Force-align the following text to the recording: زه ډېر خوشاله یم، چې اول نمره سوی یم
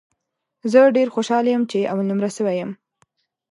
زه 0.71 0.79
ډېر 0.97 1.07
خوشاله 1.15 1.49
یم، 1.51 1.63
چې 1.71 1.89
اول 1.91 2.05
نمره 2.11 2.29
سوی 2.37 2.55
یم 2.61 2.71